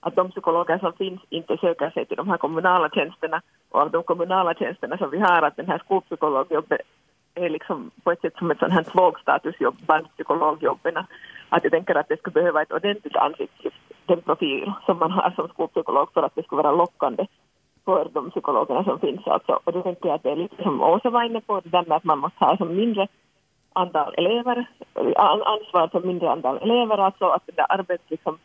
[0.00, 3.90] att de psykologer som finns inte söker sig till de här kommunala tjänsterna och av
[3.90, 6.80] de kommunala tjänsterna som vi har att den här skolpsykologjobbet
[7.34, 10.96] är liksom på ett sätt som ett sånt här tvågstatusjobb bland psykologjobben.
[11.48, 13.76] Att jag tänker att det skulle behöva ett ordentligt ansiktslyft,
[14.06, 17.26] den profil som man har som skolpsykolog för att det skulle vara lockande
[17.84, 19.26] för de psykologerna som finns.
[19.26, 19.60] Alltså.
[19.64, 21.84] Och då tänker jag att det är lite som Åsa var inne på, det där
[21.86, 23.08] med att man måste ha som mindre
[23.72, 24.66] antal elever,
[25.44, 28.38] ansvar för mindre antal elever, alltså att det där arbetet liksom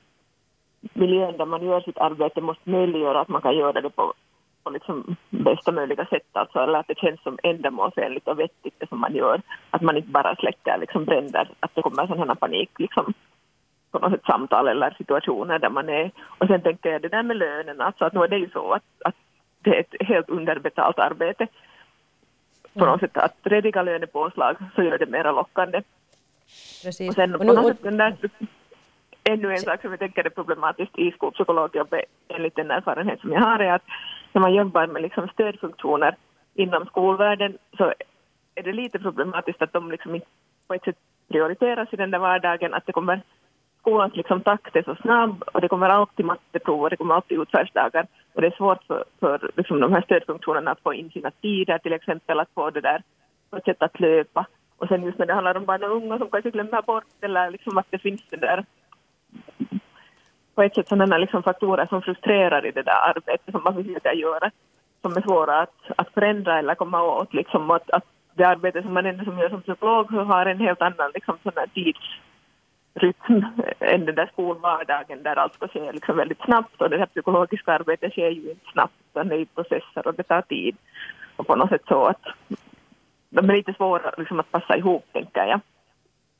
[0.94, 4.14] miljön där man gör sitt arbete måste möjliggöra att man kan göra det på,
[4.64, 8.90] på liksom bästa möjliga sätt, alltså, eller att det känns som ändamålsenligt och vettigt det
[8.90, 9.42] som man gör.
[9.70, 13.14] Att man inte bara släcker liksom bränder, att det kommer här panik liksom
[13.92, 16.12] på något sätt samtal eller situationer där man är.
[16.38, 18.72] Och sen tänker jag det där med lönen, alltså att nu är det ju så
[18.72, 19.16] att, att
[19.60, 21.48] det är ett helt underbetalt arbete
[22.74, 25.82] på något sätt att rediga lönepåslag så gör det mera lockande.
[26.84, 27.10] Precis.
[27.10, 28.16] Och sen och nu, på något sätt den där
[29.24, 33.42] ännu en sak som jag tänker är problematiskt i skolpsykologjobbet enligt den erfarenhet som jag
[33.42, 33.86] har är att
[34.34, 36.16] när man jobbar med liksom stödfunktioner
[36.54, 37.94] inom skolvärlden så
[38.56, 40.28] är det lite problematiskt att de liksom inte
[40.68, 43.22] på ett sätt prioriteras i den där vardagen, att det kommer
[43.80, 47.40] skolans liksom takt är så snabb och det kommer alltid matteprov och det kommer alltid
[47.40, 51.32] utfärdsdagar och det är svårt för, för liksom de här stödfunktionerna att få in sina
[51.32, 53.04] tider, till exempel att få det där
[53.50, 54.46] på ett sätt att löpa.
[54.78, 57.52] Och sen just när det handlar om barn och unga som kanske glömmer bort eller
[57.52, 58.66] liksom att det finns det där
[60.56, 64.12] på ett sätt sådana liksom faktorer som frustrerar i det där arbetet som man försöker
[64.12, 64.52] göra,
[65.02, 67.34] som är svåra att, att förändra eller komma åt.
[67.34, 70.82] Liksom, att, att det arbete som man ändå som gör som psykolog har en helt
[70.82, 73.46] annan liksom, sån här tidsrytm
[73.80, 77.74] än den där skolvardagen där allt ska ske liksom väldigt snabbt och det här psykologiska
[77.74, 80.76] arbetet sker ju inte snabbt utan det är processer och det tar tid.
[81.36, 82.22] Och på något sätt så att
[83.30, 85.60] de är lite svåra liksom, att passa ihop, tänker jag.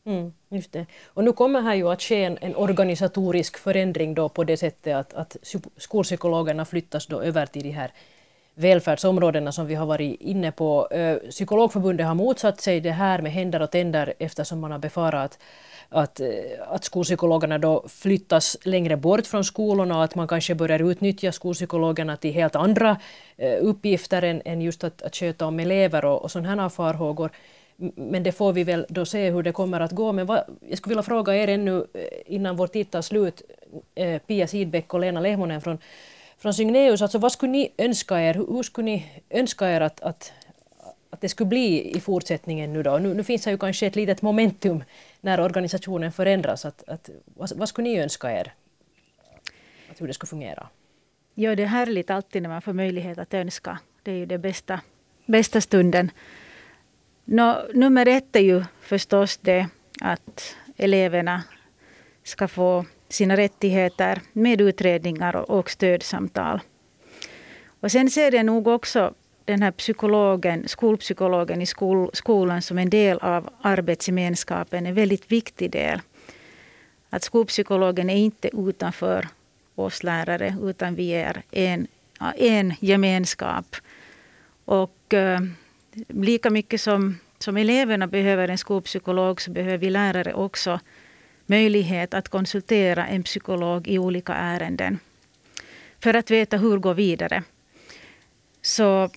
[0.06, 0.86] Mm, just det.
[1.06, 4.96] Och nu kommer här ju att ske en, en, organisatorisk förändring då på det sättet
[4.96, 5.38] att, att
[5.78, 7.92] skolpsykologerna flyttas då över till de här
[8.56, 10.88] välfärdsområdena som vi har varit inne på.
[10.92, 15.40] Eh, psykologförbundet har motsatt sig det här med händer och tänder eftersom man har befarat
[15.90, 16.28] att, eh,
[16.68, 22.18] att skolpsykologerna då flyttas längre bort från skolorna och att man kanske börjar utnyttja skolpsykologerna
[22.18, 22.98] till helt andra
[23.38, 27.32] eh, uppgifter än, än just att, att sköta om elever och, och sådana här farhågor.
[27.96, 30.12] Men det får vi väl då se hur det kommer att gå.
[30.12, 33.42] Men vad, jag skulle vilja fråga er ännu eh, innan vår tid tar slut,
[33.96, 35.78] eh, Pia Sidbeck och Lena Lehmonen från,
[36.38, 37.02] från Signeus.
[37.02, 40.34] Alltså vad skulle ni önska er, hur skulle ni önska er att, att,
[41.10, 42.98] att det skulle bli i fortsättningen nu då?
[42.98, 44.84] Nu, nu finns det ju kanske ett litet momentum
[45.22, 46.66] när organisationen förändras.
[46.66, 48.54] Att, att, vad, vad skulle ni önska er?
[49.92, 50.68] Att hur det skulle fungera?
[51.36, 53.80] Ja, det är härligt alltid när man får möjlighet att önska.
[54.04, 54.82] Det är ju den bästa,
[55.26, 56.12] bästa stunden.
[57.26, 59.68] No, nummer ett är ju förstås det
[60.02, 61.44] att eleverna
[62.24, 66.60] ska få sina rättigheter med utredningar och stödsamtal.
[67.80, 69.14] Och sen ser jag nog också
[69.46, 75.72] den här psykologen, skolpsykologen i skol, skolan som en del av arbetsgemenskapen, en väldigt viktig
[75.72, 76.02] del.
[77.10, 79.28] Att skolpsykologen är inte utanför
[79.76, 81.88] oss lärare, utan vi är en,
[82.38, 83.76] en gemenskap.
[84.66, 85.40] Och eh,
[86.08, 90.80] lika mycket som, som eleverna behöver en skolpsykolog så behöver vi lärare också
[91.46, 95.00] möjlighet att konsultera en psykolog i olika ärenden.
[96.00, 97.44] För att veta hur gå vidare.
[98.62, 99.10] Så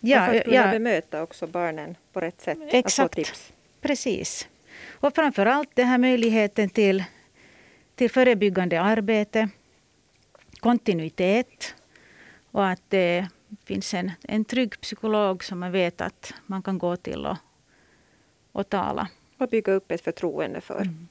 [0.00, 2.58] Ja, och för att kunna ja, bemöta också barnen på rätt sätt.
[2.70, 4.48] Exakt, precis.
[4.90, 7.04] Och framför allt den här möjligheten till,
[7.94, 9.48] till förebyggande arbete.
[10.60, 11.74] kontinuitet
[12.50, 13.28] och att det
[13.64, 17.36] finns en, en trygg psykolog som man vet att man kan gå till och,
[18.52, 19.08] och tala.
[19.38, 20.80] Och bygga upp ett förtroende för.
[20.80, 21.08] Mm.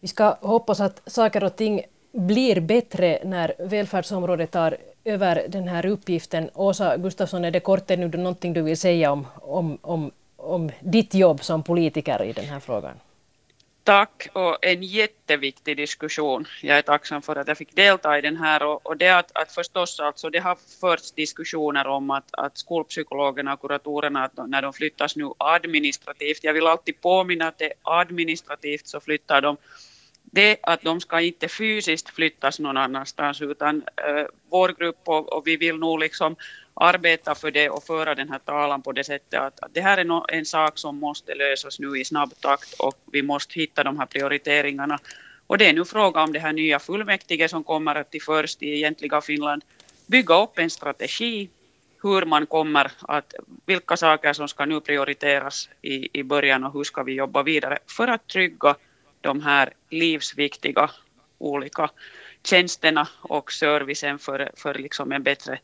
[0.00, 5.86] Vi ska hoppas att saker och ting blir bättre när välfärdsområdet tar över den här
[5.86, 6.50] uppgiften.
[6.54, 11.14] Åsa Gustafsson, är det kort ännu någonting du vill säga om, om, om, om ditt
[11.14, 12.94] jobb som politiker i den här frågan?
[13.84, 16.46] Tack och en jätteviktig diskussion.
[16.62, 19.30] Jag är tacksam för att jag fick delta i den här och, och det att,
[19.34, 24.62] att förstås alltså det har förts diskussioner om att, att skolpsykologerna och kuratorerna att när
[24.62, 29.56] de flyttas nu administrativt, jag vill alltid påminna att det är administrativt så flyttar de
[30.22, 35.46] det att de ska inte fysiskt flyttas någon annanstans utan äh, vår grupp och, och,
[35.46, 36.36] vi vill nog liksom
[36.80, 39.98] arbeta för det och föra den här talan på det sättet att, att det här
[39.98, 43.84] är no, en sak som måste lösas nu i snabb takt och vi måste hitta
[43.84, 44.98] de här prioriteringarna.
[45.46, 48.62] Och det är nu fråga om det här nya fullmäktige som kommer att till först
[48.62, 49.64] i egentliga Finland
[50.06, 51.48] bygga upp en strategi
[52.02, 53.34] hur man kommer att,
[53.66, 57.78] vilka saker som ska nu prioriteras i, i början och hur ska vi jobba vidare
[57.86, 58.76] för att trygga
[59.20, 60.90] de här livsviktiga
[61.38, 61.90] olika
[62.44, 65.58] tjänsterna och servicen för, för liksom en bättre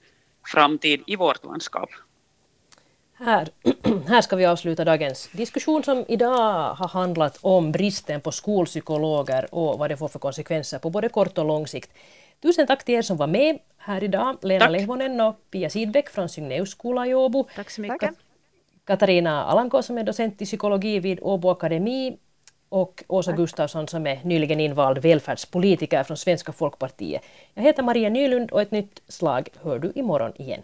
[0.46, 1.90] framtid i vårt landskap.
[3.18, 3.48] Här,
[4.08, 9.78] här ska vi avsluta dagens diskussion som idag har handlat om bristen på skolpsykologer och
[9.78, 11.90] vad det får för konsekvenser på både kort och lång sikt.
[12.42, 14.36] Tusen tack till er som var med här idag.
[14.42, 14.72] Lena tack.
[14.72, 17.46] Lehmonen och Pia Sidbeck från Signeus skola i Åbo.
[17.56, 18.10] Tack så mycket.
[18.84, 22.16] Katarina Alanko som är docent i psykologi vid Åbo Akademi
[22.68, 23.38] och Åsa Tack.
[23.38, 27.22] Gustafsson som är nyligen invald välfärdspolitiker från Svenska folkpartiet.
[27.54, 30.62] Jag heter Maria Nylund och ett nytt slag hör du imorgon igen.